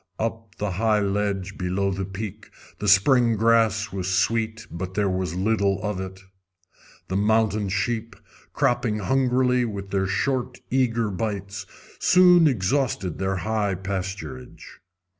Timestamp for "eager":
10.71-11.11